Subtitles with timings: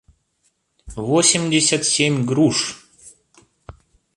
[0.95, 2.57] восемьдесят семь груш